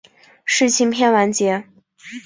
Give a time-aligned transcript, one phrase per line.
[0.45, 1.63] 世青篇完结。